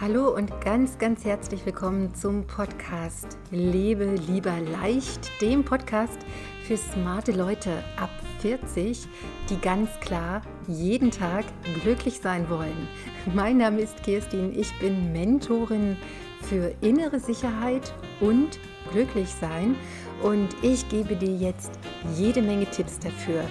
[0.00, 6.18] Hallo und ganz, ganz herzlich willkommen zum Podcast Lebe lieber leicht, dem Podcast
[6.62, 8.08] für smarte Leute ab
[8.38, 9.06] 40,
[9.50, 11.44] die ganz klar jeden Tag
[11.82, 12.88] glücklich sein wollen.
[13.34, 15.98] Mein Name ist Kirstin, ich bin Mentorin
[16.48, 18.58] für innere Sicherheit und
[18.92, 19.76] Glücklichsein
[20.22, 21.72] und ich gebe dir jetzt
[22.16, 23.44] jede Menge Tipps dafür,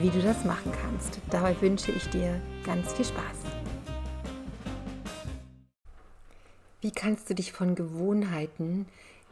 [0.00, 1.20] wie du das machen kannst.
[1.30, 3.41] Dabei wünsche ich dir ganz viel Spaß.
[6.82, 8.86] Wie kannst du dich von Gewohnheiten,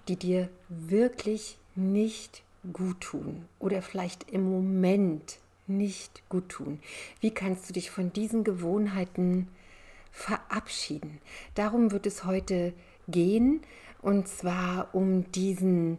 [0.06, 6.78] die dir wirklich nicht gut tun oder vielleicht im Moment nicht gut tun,
[7.18, 9.48] wie kannst du dich von diesen Gewohnheiten
[10.12, 11.18] verabschieden?
[11.56, 12.72] Darum wird es heute
[13.08, 13.62] gehen
[14.00, 15.98] und zwar um diesen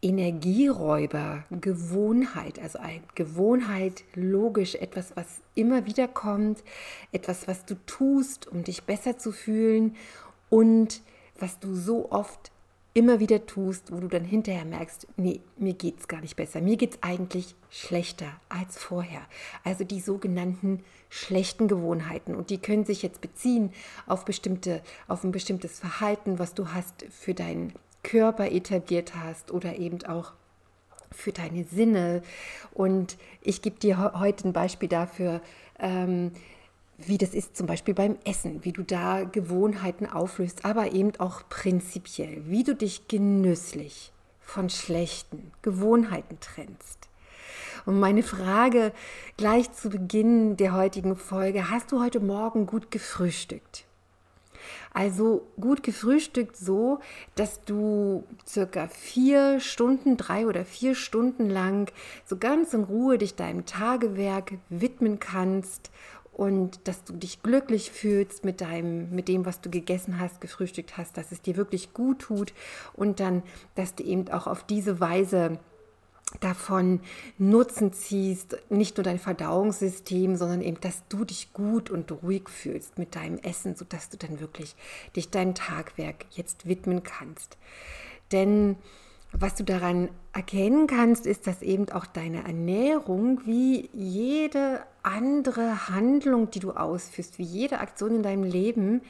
[0.00, 6.62] Energieräuber, Gewohnheit, also eine Gewohnheit, logisch, etwas, was immer wieder kommt,
[7.12, 9.94] etwas, was du tust, um dich besser zu fühlen
[10.50, 11.00] und
[11.38, 12.50] was du so oft
[12.96, 16.62] immer wieder tust, wo du dann hinterher merkst, nee, mir geht es gar nicht besser.
[16.62, 19.20] Mir geht es eigentlich schlechter als vorher.
[19.64, 22.34] Also die sogenannten schlechten Gewohnheiten.
[22.34, 23.70] Und die können sich jetzt beziehen
[24.06, 29.76] auf, bestimmte, auf ein bestimmtes Verhalten, was du hast für deinen Körper etabliert hast oder
[29.76, 30.32] eben auch
[31.12, 32.22] für deine Sinne.
[32.72, 35.42] Und ich gebe dir heute ein Beispiel dafür,
[35.78, 36.32] ähm,
[36.98, 41.42] wie das ist zum Beispiel beim Essen, wie du da Gewohnheiten auflöst, aber eben auch
[41.48, 47.08] prinzipiell, wie du dich genüsslich von schlechten Gewohnheiten trennst.
[47.84, 48.92] Und meine Frage
[49.36, 53.84] gleich zu Beginn der heutigen Folge, hast du heute Morgen gut gefrühstückt?
[54.92, 57.00] Also gut gefrühstückt so,
[57.34, 61.92] dass du circa vier Stunden, drei oder vier Stunden lang
[62.24, 65.90] so ganz in Ruhe dich deinem Tagewerk widmen kannst
[66.36, 70.98] und dass du dich glücklich fühlst mit deinem, mit dem, was du gegessen hast, gefrühstückt
[70.98, 72.52] hast, dass es dir wirklich gut tut
[72.92, 73.42] und dann,
[73.74, 75.58] dass du eben auch auf diese Weise
[76.40, 77.00] davon
[77.38, 82.98] Nutzen ziehst, nicht nur dein Verdauungssystem, sondern eben, dass du dich gut und ruhig fühlst
[82.98, 84.76] mit deinem Essen, sodass du dann wirklich
[85.14, 87.56] dich deinem Tagwerk jetzt widmen kannst.
[88.30, 88.76] Denn
[89.38, 96.50] was du daran erkennen kannst, ist, dass eben auch deine Ernährung wie jede andere Handlung,
[96.50, 99.02] die du ausführst, wie jede Aktion in deinem Leben,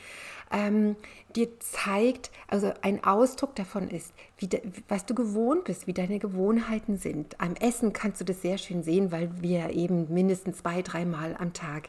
[0.52, 0.96] ähm,
[1.34, 6.18] dir zeigt, also ein Ausdruck davon ist, wie de, was du gewohnt bist, wie deine
[6.18, 7.40] Gewohnheiten sind.
[7.40, 11.52] Am Essen kannst du das sehr schön sehen, weil wir eben mindestens zwei, dreimal am
[11.52, 11.88] Tag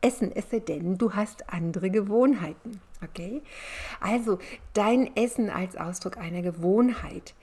[0.00, 2.80] essen, es sei denn, du hast andere Gewohnheiten.
[3.02, 3.42] Okay?
[4.00, 4.38] Also
[4.74, 7.34] dein Essen als Ausdruck einer Gewohnheit,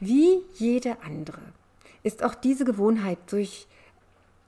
[0.00, 1.40] wie jede andere,
[2.02, 3.66] ist auch diese Gewohnheit durch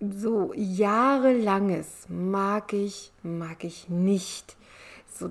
[0.00, 4.56] so jahrelanges mag ich, mag ich nicht.
[5.12, 5.30] So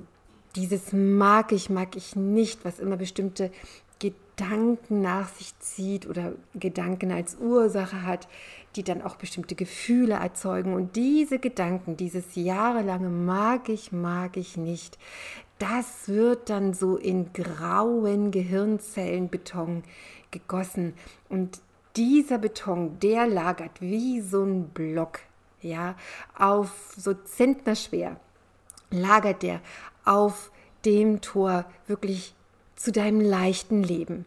[0.57, 3.51] dieses mag ich, mag ich nicht, was immer bestimmte
[3.99, 8.27] Gedanken nach sich zieht oder Gedanken als Ursache hat,
[8.75, 10.73] die dann auch bestimmte Gefühle erzeugen.
[10.73, 14.97] Und diese Gedanken, dieses jahrelange mag ich, mag ich nicht,
[15.59, 19.83] das wird dann so in grauen Gehirnzellenbeton
[20.31, 20.93] gegossen.
[21.29, 21.59] Und
[21.95, 25.19] dieser Beton, der lagert wie so ein Block,
[25.61, 25.95] ja,
[26.37, 28.19] auf so zentnerschwer,
[28.91, 29.61] lagert der
[30.07, 30.51] auf
[30.85, 32.33] dem Tor wirklich
[32.75, 34.25] zu deinem leichten Leben.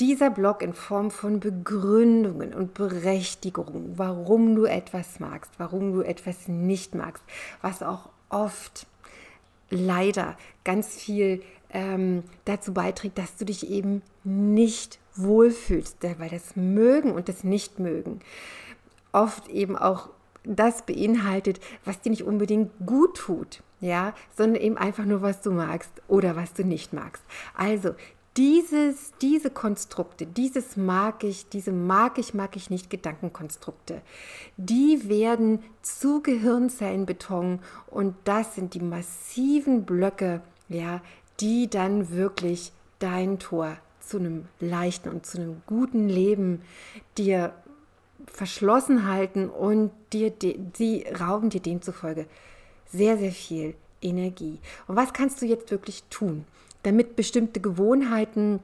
[0.00, 6.48] Dieser Block in Form von Begründungen und Berechtigungen, warum du etwas magst, warum du etwas
[6.48, 7.22] nicht magst,
[7.60, 8.86] was auch oft
[9.68, 11.42] leider ganz viel
[11.72, 18.20] ähm, dazu beiträgt, dass du dich eben nicht wohlfühlst, weil das Mögen und das Nichtmögen
[19.12, 20.08] oft eben auch
[20.44, 25.50] das beinhaltet, was dir nicht unbedingt gut tut, ja, sondern eben einfach nur, was du
[25.50, 27.22] magst oder was du nicht magst.
[27.54, 27.94] Also
[28.36, 34.02] dieses, diese Konstrukte, dieses mag ich, diese mag ich, mag ich nicht Gedankenkonstrukte,
[34.56, 37.58] die werden zu Gehirnzellenbeton
[37.88, 41.00] und das sind die massiven Blöcke, ja,
[41.40, 46.62] die dann wirklich dein Tor zu einem leichten und zu einem guten Leben
[47.18, 47.52] dir
[48.26, 50.32] verschlossen halten und dir,
[50.74, 52.26] sie rauben dir demzufolge
[52.92, 54.58] sehr, sehr viel Energie.
[54.86, 56.44] Und was kannst du jetzt wirklich tun,
[56.82, 58.60] damit bestimmte Gewohnheiten,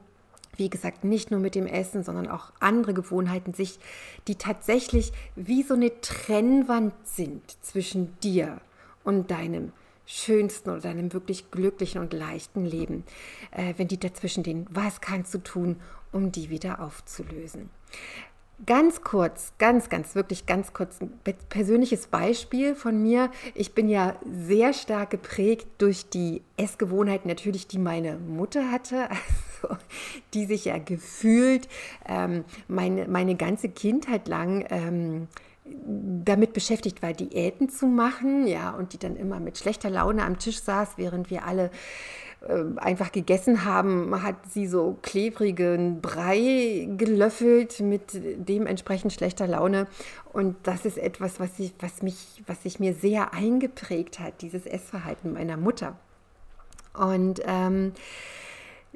[0.55, 3.79] wie gesagt, nicht nur mit dem Essen, sondern auch andere Gewohnheiten sich,
[4.27, 8.59] die tatsächlich wie so eine Trennwand sind zwischen dir
[9.03, 9.71] und deinem
[10.07, 13.03] schönsten oder deinem wirklich glücklichen und leichten Leben,
[13.51, 15.75] äh, wenn die dazwischen stehen, was kannst du tun,
[16.11, 17.69] um die wieder aufzulösen?
[18.65, 21.11] Ganz kurz, ganz, ganz, wirklich ganz kurz ein
[21.47, 23.29] persönliches Beispiel von mir.
[23.53, 29.09] Ich bin ja sehr stark geprägt durch die Essgewohnheiten natürlich, die meine Mutter hatte,
[29.61, 29.77] also
[30.33, 31.67] die sich ja gefühlt
[32.07, 35.27] ähm, meine, meine ganze Kindheit lang ähm,
[36.25, 40.39] damit beschäftigt war, Diäten zu machen, ja, und die dann immer mit schlechter Laune am
[40.39, 41.69] Tisch saß, während wir alle
[42.41, 49.87] äh, einfach gegessen haben, hat sie so klebrigen Brei gelöffelt mit dementsprechend schlechter Laune.
[50.33, 54.65] Und das ist etwas, was, ich, was, mich, was sich mir sehr eingeprägt hat, dieses
[54.65, 55.95] Essverhalten meiner Mutter.
[56.93, 57.93] Und ähm,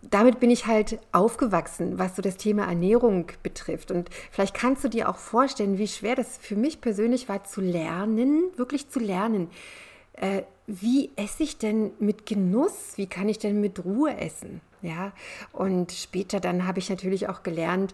[0.03, 3.91] damit bin ich halt aufgewachsen, was so das Thema Ernährung betrifft.
[3.91, 7.61] Und vielleicht kannst du dir auch vorstellen, wie schwer das für mich persönlich war zu
[7.61, 9.49] lernen, wirklich zu lernen,
[10.21, 12.93] äh, wie esse ich denn mit Genuss?
[12.95, 14.61] Wie kann ich denn mit Ruhe essen?
[14.81, 15.11] Ja,
[15.51, 17.93] und später dann habe ich natürlich auch gelernt,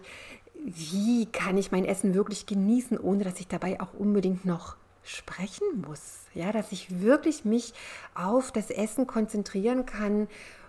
[0.64, 5.84] wie kann ich mein Essen wirklich genießen, ohne dass ich dabei auch unbedingt noch sprechen
[5.86, 6.20] muss.
[6.34, 7.72] Ja, dass ich wirklich mich
[8.14, 10.28] auf das Essen konzentrieren kann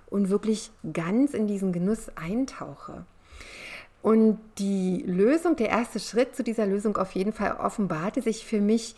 [0.09, 3.05] und wirklich ganz in diesen Genuss eintauche.
[4.01, 8.61] Und die Lösung, der erste Schritt zu dieser Lösung auf jeden Fall offenbarte sich für
[8.61, 8.95] mich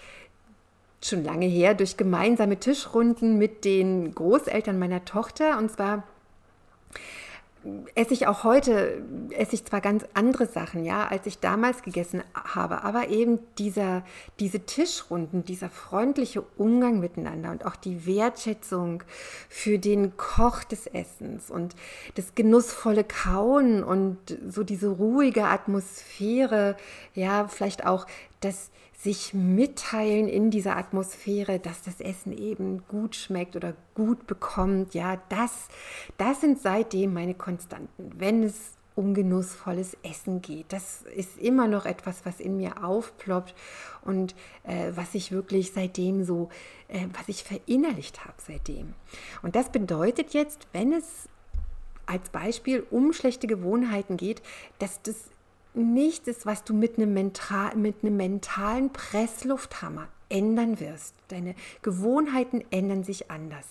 [1.03, 5.57] schon lange her durch gemeinsame Tischrunden mit den Großeltern meiner Tochter.
[5.57, 6.03] Und zwar
[7.93, 12.23] esse ich auch heute, esse ich zwar ganz andere Sachen, ja, als ich damals gegessen
[12.33, 14.03] habe, aber eben dieser,
[14.39, 19.03] diese Tischrunden, dieser freundliche Umgang miteinander und auch die Wertschätzung
[19.47, 21.75] für den Koch des Essens und
[22.15, 24.17] das genussvolle Kauen und
[24.47, 26.75] so diese ruhige Atmosphäre,
[27.13, 28.07] ja, vielleicht auch
[28.39, 28.71] das
[29.01, 34.93] sich mitteilen in dieser Atmosphäre, dass das Essen eben gut schmeckt oder gut bekommt.
[34.93, 35.69] Ja, das,
[36.17, 40.71] das sind seitdem meine Konstanten, wenn es um genussvolles Essen geht.
[40.71, 43.53] Das ist immer noch etwas, was in mir aufploppt
[44.03, 46.49] und äh, was ich wirklich seitdem so,
[46.87, 48.93] äh, was ich verinnerlicht habe seitdem.
[49.41, 51.27] Und das bedeutet jetzt, wenn es
[52.05, 54.41] als Beispiel um schlechte Gewohnheiten geht,
[54.79, 55.29] dass das
[55.73, 61.13] nichts ist, was du mit einem, mental, mit einem mentalen Presslufthammer ändern wirst.
[61.27, 63.65] Deine Gewohnheiten ändern sich anders.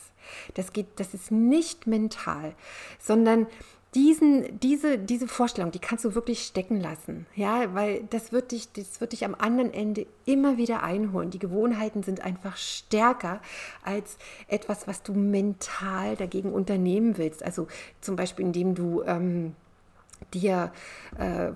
[0.54, 2.54] Das, geht, das ist nicht mental,
[2.98, 3.46] sondern
[3.94, 7.26] diesen, diese, diese Vorstellung, die kannst du wirklich stecken lassen.
[7.34, 11.30] Ja, weil das wird, dich, das wird dich am anderen Ende immer wieder einholen.
[11.30, 13.40] Die Gewohnheiten sind einfach stärker
[13.82, 14.16] als
[14.46, 17.42] etwas, was du mental dagegen unternehmen willst.
[17.42, 17.66] Also
[18.00, 19.02] zum Beispiel, indem du.
[19.02, 19.54] Ähm,
[20.32, 20.72] dir
[21.18, 21.52] äh,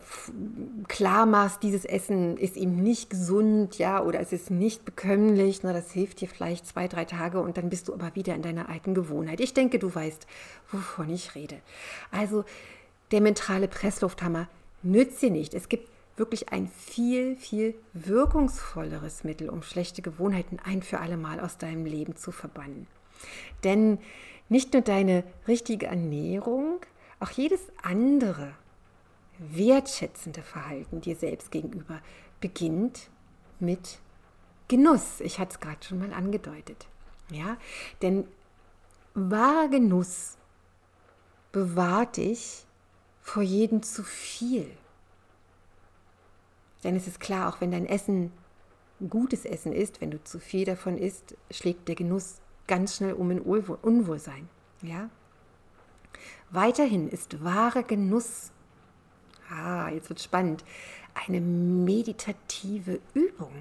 [0.89, 5.73] klar machst, dieses Essen ist eben nicht gesund, ja, oder es ist nicht bekömmlich, na,
[5.73, 8.69] das hilft dir vielleicht zwei, drei Tage und dann bist du aber wieder in deiner
[8.69, 9.41] alten Gewohnheit.
[9.41, 10.27] Ich denke, du weißt,
[10.71, 11.57] wovon ich rede.
[12.11, 12.45] Also
[13.11, 14.49] der mentale Presslufthammer
[14.83, 15.55] nützt dir nicht.
[15.55, 21.41] Es gibt wirklich ein viel, viel wirkungsvolleres Mittel, um schlechte Gewohnheiten ein für alle Mal
[21.41, 22.87] aus deinem Leben zu verbannen.
[23.65, 23.99] Denn
[24.49, 26.81] nicht nur deine richtige Ernährung,
[27.21, 28.55] auch jedes andere
[29.39, 32.01] wertschätzende Verhalten dir selbst gegenüber
[32.41, 33.09] beginnt
[33.59, 33.99] mit
[34.69, 35.21] Genuss.
[35.21, 36.87] Ich hatte es gerade schon mal angedeutet.
[37.31, 37.57] Ja,
[38.03, 38.27] denn
[39.15, 40.37] wahrer Genuss
[41.53, 42.67] bewahrt dich
[43.21, 44.71] vor jedem zu viel.
[46.83, 48.31] Denn es ist klar, auch wenn dein Essen
[49.09, 53.31] gutes Essen ist, wenn du zu viel davon isst, schlägt der Genuss ganz schnell um
[53.31, 54.49] in Unwohlsein.
[54.83, 55.09] Ja?
[56.51, 58.53] Weiterhin ist wahrer Genuss,
[59.51, 60.65] ah, jetzt wird spannend,
[61.15, 63.53] eine meditative Übung.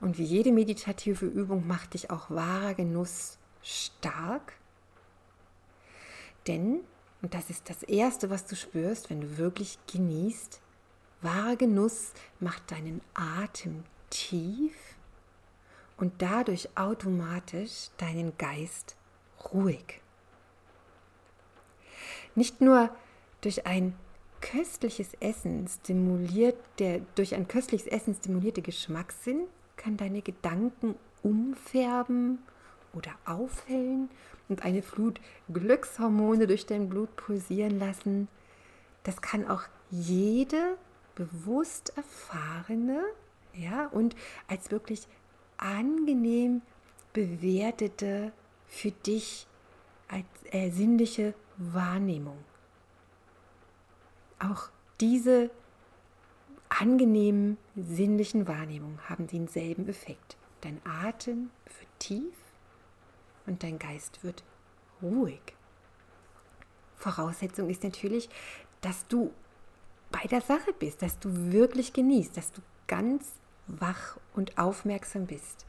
[0.00, 4.54] Und wie jede meditative Übung macht dich auch wahrer Genuss stark.
[6.48, 6.80] Denn,
[7.22, 10.60] und das ist das Erste, was du spürst, wenn du wirklich genießt,
[11.20, 14.74] wahrer Genuss macht deinen Atem tief
[15.96, 18.96] und dadurch automatisch deinen Geist
[19.52, 20.01] ruhig.
[22.34, 22.90] Nicht nur
[23.40, 23.94] durch ein
[24.40, 29.46] köstliches Essen stimuliert, der durch ein köstliches Essen stimulierte Geschmackssinn
[29.76, 32.38] kann deine Gedanken umfärben
[32.92, 34.10] oder aufhellen
[34.48, 35.20] und eine Flut
[35.52, 38.28] Glückshormone durch dein Blut pulsieren lassen.
[39.04, 40.76] Das kann auch jede
[41.14, 43.02] bewusst erfahrene,
[43.54, 44.16] ja, und
[44.48, 45.06] als wirklich
[45.58, 46.62] angenehm
[47.12, 48.32] bewertete
[48.66, 49.46] für dich
[50.08, 51.34] als äh, sinnliche
[51.72, 52.38] Wahrnehmung.
[54.38, 55.50] Auch diese
[56.68, 60.36] angenehmen sinnlichen Wahrnehmungen haben denselben Effekt.
[60.62, 62.34] Dein Atem wird tief
[63.46, 64.42] und dein Geist wird
[65.02, 65.40] ruhig.
[66.96, 68.28] Voraussetzung ist natürlich,
[68.80, 69.32] dass du
[70.10, 73.32] bei der Sache bist, dass du wirklich genießt, dass du ganz
[73.66, 75.66] wach und aufmerksam bist.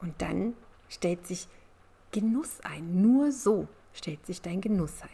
[0.00, 0.54] Und dann
[0.88, 1.48] stellt sich
[2.12, 3.02] Genuss ein.
[3.02, 5.08] Nur so stellt sich dein Genuss ein.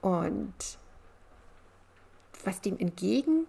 [0.00, 0.54] Und
[2.44, 3.48] was dem entgegensteht,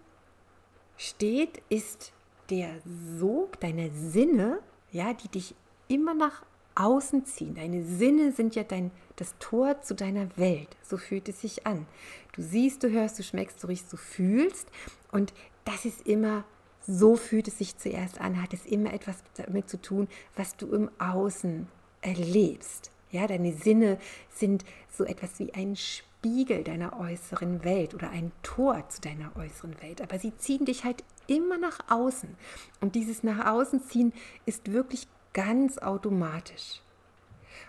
[1.68, 2.12] ist
[2.50, 2.80] der
[3.18, 5.54] Sog deiner Sinne, ja, die dich
[5.88, 6.44] immer nach
[6.74, 7.54] außen ziehen.
[7.54, 10.76] Deine Sinne sind ja dein, das Tor zu deiner Welt.
[10.82, 11.86] So fühlt es sich an.
[12.32, 14.68] Du siehst, du hörst, du schmeckst, du riechst, du fühlst.
[15.10, 15.32] Und
[15.64, 16.44] das ist immer,
[16.86, 20.66] so fühlt es sich zuerst an, hat es immer etwas damit zu tun, was du
[20.72, 21.68] im Außen
[22.00, 22.90] erlebst.
[23.12, 23.98] Ja, deine Sinne
[24.30, 29.80] sind so etwas wie ein Spiegel deiner äußeren Welt oder ein Tor zu deiner äußeren
[29.82, 30.00] Welt.
[30.00, 32.34] Aber sie ziehen dich halt immer nach außen.
[32.80, 34.14] Und dieses nach außen ziehen
[34.46, 36.80] ist wirklich ganz automatisch.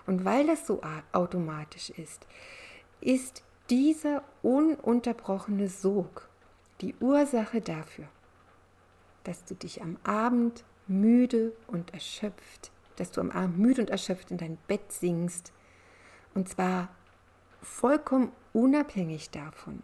[0.07, 0.81] Und weil das so
[1.11, 2.25] automatisch ist,
[3.01, 6.29] ist dieser ununterbrochene Sog
[6.79, 8.07] die Ursache dafür,
[9.25, 14.31] dass du dich am Abend müde und erschöpft, dass du am Abend müde und erschöpft
[14.31, 15.51] in dein Bett singst.
[16.33, 16.89] Und zwar
[17.61, 19.83] vollkommen unabhängig davon,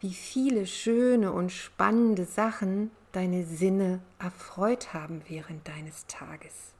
[0.00, 6.72] wie viele schöne und spannende Sachen deine Sinne erfreut haben während deines Tages.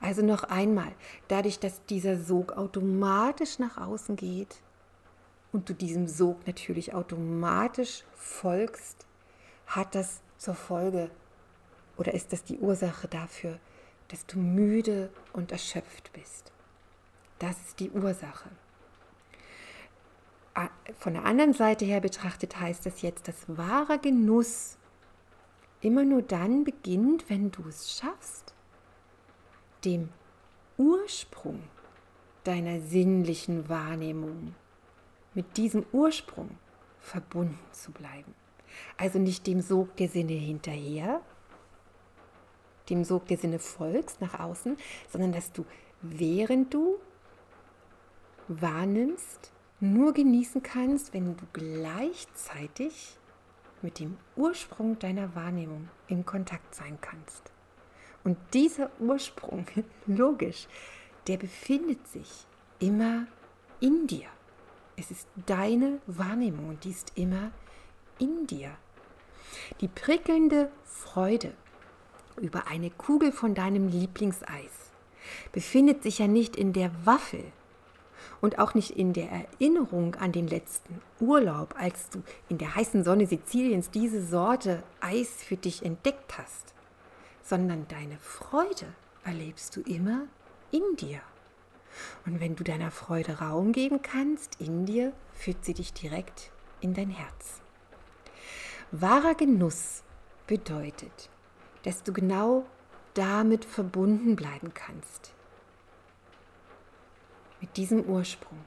[0.00, 0.92] Also noch einmal,
[1.28, 4.56] dadurch, dass dieser Sog automatisch nach außen geht
[5.52, 9.06] und du diesem Sog natürlich automatisch folgst,
[9.66, 11.10] hat das zur Folge
[11.96, 13.58] oder ist das die Ursache dafür,
[14.14, 16.52] dass du müde und erschöpft bist.
[17.40, 18.48] Das ist die Ursache.
[21.00, 24.78] Von der anderen Seite her betrachtet heißt das jetzt, dass wahrer Genuss
[25.80, 28.54] immer nur dann beginnt, wenn du es schaffst,
[29.84, 30.10] dem
[30.78, 31.64] Ursprung
[32.44, 34.54] deiner sinnlichen Wahrnehmung,
[35.34, 36.50] mit diesem Ursprung
[37.00, 38.32] verbunden zu bleiben.
[38.96, 41.20] Also nicht dem Sog der Sinne hinterher,
[42.90, 44.76] dem Sog der Sinne folgst nach außen,
[45.10, 45.64] sondern dass du,
[46.02, 46.98] während du
[48.48, 53.16] wahrnimmst, nur genießen kannst, wenn du gleichzeitig
[53.82, 57.52] mit dem Ursprung deiner Wahrnehmung in Kontakt sein kannst.
[58.22, 59.66] Und dieser Ursprung,
[60.06, 60.66] logisch,
[61.26, 62.46] der befindet sich
[62.78, 63.26] immer
[63.80, 64.26] in dir.
[64.96, 67.50] Es ist deine Wahrnehmung und die ist immer
[68.18, 68.70] in dir.
[69.80, 71.52] Die prickelnde Freude
[72.40, 74.90] über eine Kugel von deinem Lieblingseis
[75.52, 77.44] befindet sich ja nicht in der Waffel,
[78.40, 83.02] und auch nicht in der Erinnerung an den letzten Urlaub, als du in der heißen
[83.02, 86.74] Sonne Siziliens diese Sorte Eis für dich entdeckt hast,
[87.42, 88.86] sondern deine Freude
[89.24, 90.26] erlebst du immer
[90.70, 91.20] in dir.
[92.26, 96.50] Und wenn du deiner Freude Raum geben kannst in dir, führt sie dich direkt
[96.82, 97.62] in dein Herz.
[98.90, 100.02] Wahrer Genuss
[100.46, 101.30] bedeutet,
[101.84, 102.66] dass du genau
[103.14, 105.32] damit verbunden bleiben kannst
[107.64, 108.58] mit diesem Ursprung,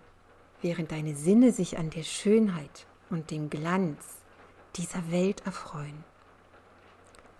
[0.63, 4.03] während deine Sinne sich an der Schönheit und dem Glanz
[4.75, 6.03] dieser Welt erfreuen.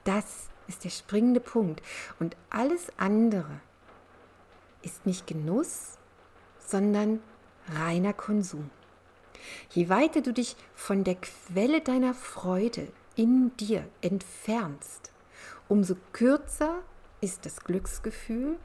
[0.04, 1.82] Das ist der springende Punkt
[2.20, 3.60] und alles andere
[4.84, 5.98] ist nicht Genuss,
[6.60, 7.22] sondern
[7.70, 8.70] reiner Konsum.
[9.72, 15.12] Je weiter du dich von der Quelle deiner Freude in dir entfernst,
[15.70, 16.82] umso kürzer
[17.22, 18.58] ist das Glücksgefühl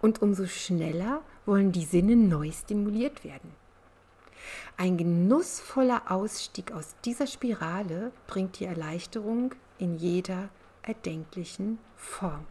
[0.00, 3.52] und umso schneller wollen die Sinne neu stimuliert werden.
[4.76, 10.48] Ein genussvoller Ausstieg aus dieser Spirale bringt die Erleichterung in jeder
[10.82, 12.44] erdenklichen Form.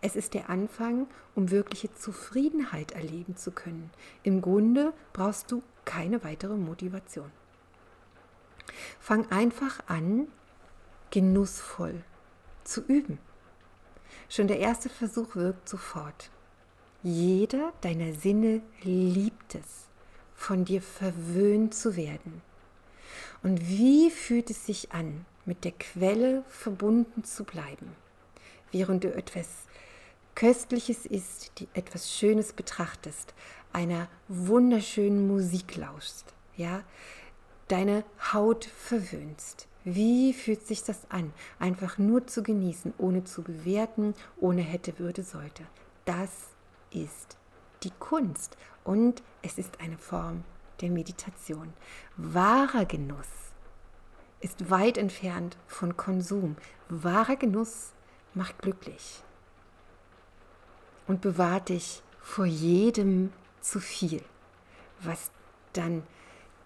[0.00, 3.90] Es ist der Anfang, um wirkliche Zufriedenheit erleben zu können.
[4.22, 7.30] Im Grunde brauchst du keine weitere Motivation.
[9.00, 10.28] Fang einfach an,
[11.10, 12.04] genussvoll
[12.64, 13.18] zu üben.
[14.28, 16.30] Schon der erste Versuch wirkt sofort.
[17.02, 19.88] Jeder deiner Sinne liebt es,
[20.34, 22.42] von dir verwöhnt zu werden.
[23.42, 27.94] Und wie fühlt es sich an, mit der Quelle verbunden zu bleiben,
[28.72, 29.48] während du etwas
[30.34, 33.34] Köstliches isst, etwas Schönes betrachtest,
[33.72, 36.82] einer wunderschönen Musik lauschst, ja,
[37.68, 39.68] deine Haut verwöhnst.
[39.84, 45.22] Wie fühlt sich das an, einfach nur zu genießen, ohne zu bewerten, ohne hätte, würde,
[45.22, 45.64] sollte?
[46.06, 46.30] Das
[46.90, 47.36] ist
[47.82, 50.44] die Kunst und es ist eine Form
[50.80, 51.74] der Meditation.
[52.16, 53.28] Wahrer Genuss
[54.40, 56.56] ist weit entfernt von Konsum.
[56.88, 57.92] Wahrer Genuss
[58.32, 59.22] macht glücklich
[61.06, 64.22] und bewahrt dich vor jedem zu viel,
[65.00, 65.30] was
[65.74, 66.04] dann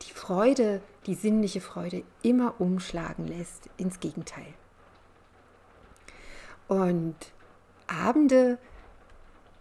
[0.02, 4.55] die Freude, die sinnliche Freude immer umschlagen lässt ins Gegenteil.
[6.69, 7.17] Und
[7.87, 8.59] Abende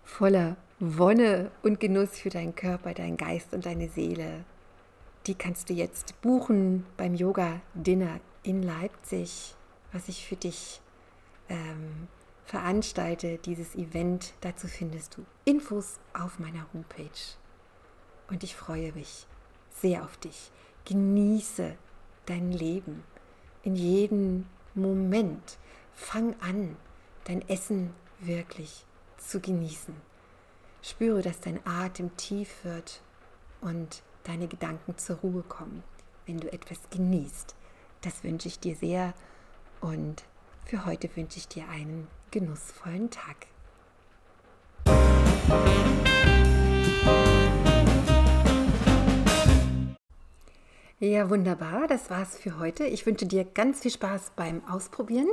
[0.04, 4.44] voller Wonne und Genuss für deinen Körper, deinen Geist und deine Seele,
[5.26, 9.56] die kannst du jetzt buchen beim Yoga Dinner in Leipzig,
[9.92, 10.82] was ich für dich
[11.50, 12.08] ähm,
[12.46, 14.34] veranstalte, dieses Event.
[14.42, 17.10] Dazu findest du Infos auf meiner Homepage.
[18.30, 19.28] Und ich freue mich
[19.82, 20.52] sehr auf dich.
[20.86, 21.76] Genieße
[22.26, 23.04] dein Leben
[23.64, 25.58] in jedem Moment.
[25.94, 26.76] Fang an,
[27.26, 28.86] dein Essen wirklich
[29.18, 29.96] zu genießen.
[30.82, 33.02] Spüre, dass dein Atem tief wird
[33.62, 35.84] und deine Gedanken zur Ruhe kommen,
[36.26, 37.56] wenn du etwas genießt.
[38.02, 39.14] Das wünsche ich dir sehr
[39.82, 40.24] und
[40.66, 43.48] für heute wünsche ich dir einen genussvollen Tag.
[51.00, 51.88] Ja, wunderbar.
[51.88, 52.86] Das war's für heute.
[52.86, 55.28] Ich wünsche dir ganz viel Spaß beim Ausprobieren.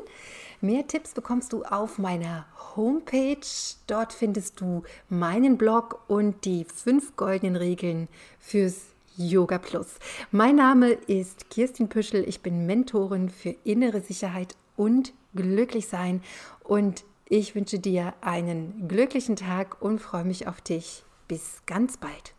[0.61, 2.45] Mehr Tipps bekommst du auf meiner
[2.77, 3.39] Homepage.
[3.87, 9.95] Dort findest du meinen Blog und die fünf goldenen Regeln fürs Yoga Plus.
[10.31, 12.29] Mein Name ist Kirstin Püschel.
[12.29, 16.23] Ich bin Mentorin für innere Sicherheit und Glücklichsein.
[16.63, 21.05] Und ich wünsche dir einen glücklichen Tag und freue mich auf dich.
[21.27, 22.35] Bis ganz bald.